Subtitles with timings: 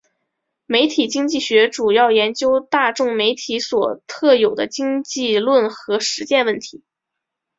[0.65, 6.81] 媒体经济学主要研究大众媒体所特有的经济理论和实践问题。